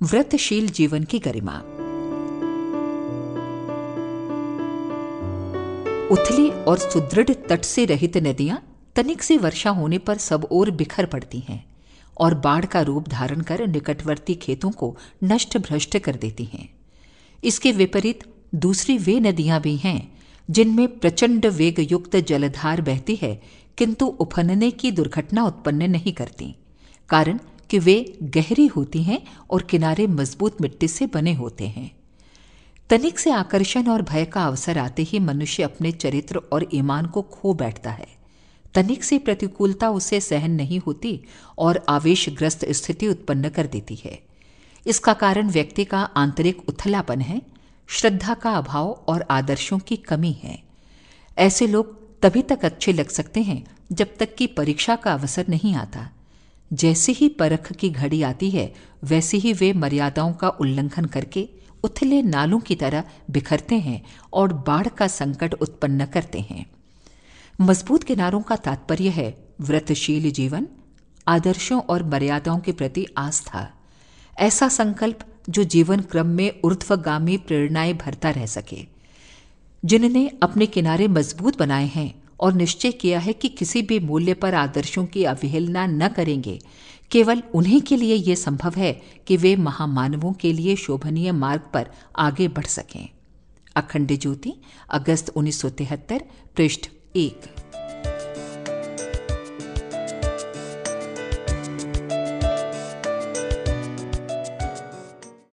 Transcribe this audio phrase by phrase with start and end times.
[0.00, 1.52] व्रतशील जीवन की गरिमा।
[6.10, 8.60] उथली और सुदृढ़ तट से रहित नदियाँ
[8.96, 11.64] तनिक से वर्षा होने पर सब ओर बिखर पड़ती हैं
[12.16, 16.68] और बाढ़ का रूप धारण कर निकटवर्ती खेतों को नष्ट भ्रष्ट कर देती हैं।
[17.42, 20.00] इसके विपरीत दूसरी वे नदियाँ भी हैं
[20.48, 23.34] जिनमें प्रचंड वेग युक्त जलधार बहती है,
[23.78, 26.54] किंतु उफनने की दुर्घटना उत्पन्न नहीं करती।
[27.10, 27.38] कारण
[27.70, 31.90] कि वे गहरी होती हैं और किनारे मज़बूत मिट्टी से बने होते हैं।
[32.90, 37.22] तनिक से आकर्षण और भय का अवसर आते ही मनुष्य अपने चरित्र और ईमान को
[37.22, 38.06] खो बैठता है।
[38.74, 41.20] तनिक से प्रतिकूलता उसे सहन नहीं होती
[41.58, 44.18] और आवेशग्रस्त स्थिति उत्पन्न कर देती है।
[44.86, 47.42] इसका कारण व्यक्ति का आंतरिक उथलापन है,
[47.88, 50.62] श्रद्धा का अभाव और आदर्शों की कमी है।
[51.38, 55.74] ऐसे लोग तभी तक अच्छे लग सकते हैं जब तक कि परीक्षा का अवसर नहीं
[55.74, 56.10] आता।
[56.72, 61.48] जैसे ही परख की घड़ी आती है, वैसे ही वे मर्यादाओं का उल्लंघन करके
[61.84, 66.66] उथले नालों की तरह बिखरते हैं और बाढ़ का संकट उत्पन्न करते हैं।
[67.60, 70.68] मज़बूत किनारों का तात्पर्य है, व्रतशील जीवन,
[71.28, 73.70] आदर्शों और मर्यादाओं के प्रति आस्था।
[74.38, 75.18] ऐसा संकल्प
[75.50, 78.86] जो जीवन क्रम में ऊर्ध्वगामी प्रेरणाएँ भरता रह सके।
[79.84, 84.54] जिनने अपने किनारे मज़बूत बनाए हैं और निश्चय किया है कि किसी भी मूल्य पर
[84.54, 86.58] आदर्शों की अवहेलना न करेंगे।
[87.10, 91.86] केवल उन्हीं के लिए यह संभव है कि वे महामानवों के लिए शोभनीय मार्ग पर
[92.18, 93.08] आगे बढ़ सकें।
[93.76, 94.54] अखंड ज्योति,
[94.90, 96.24] अगस्त उन्नीस सौ तिहत्तर,
[96.56, 97.67] पृष्ठ एक।